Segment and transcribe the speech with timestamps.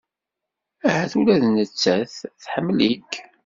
[0.87, 2.13] Ahat ula d nettat
[2.43, 3.11] tḥemmel-ik.